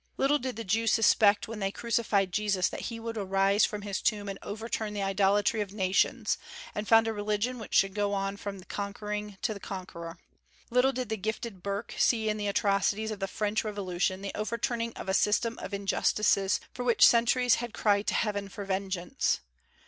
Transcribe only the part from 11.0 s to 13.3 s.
the gifted Burke see in the atrocities of the